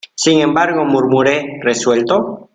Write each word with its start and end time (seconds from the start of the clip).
sin 0.19 0.39
embargo, 0.41 0.83
murmuré 0.83 1.59
resuelto: 1.61 2.49